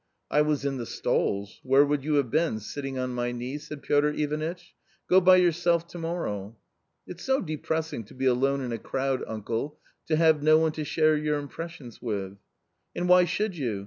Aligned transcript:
''I 0.31 0.41
was 0.41 0.65
in 0.65 0.77
the 0.77 0.87
stalls. 0.87 1.59
Where 1.61 1.85
would 1.85 2.03
you 2.03 2.15
have 2.15 2.31
been, 2.31 2.59
sitting 2.59 2.97
on 2.97 3.11
my 3.13 3.31
knee?" 3.31 3.57
said 3.59 3.83
Piotr 3.83 4.07
I 4.07 4.25
vanitch." 4.25 4.73
Go 5.11 5.21
by 5.21 5.35
yourself 5.35 5.85
to 5.89 5.99
morrow,"" 5.99 6.57
It's 7.07 7.21
so 7.23 7.39
depressing 7.39 8.03
to 8.05 8.15
be 8.15 8.25
alone 8.25 8.61
in 8.61 8.71
a 8.71 8.79
crowd, 8.79 9.23
uncle, 9.27 9.77
to 10.07 10.15
have 10.15 10.41
no 10.41 10.57
one 10.57 10.71
to 10.71 10.83
share 10.83 11.15
your 11.15 11.37
impressions 11.37 12.01
with."" 12.01 12.39
And 12.95 13.07
why 13.07 13.25
should 13.25 13.55
you? 13.55 13.79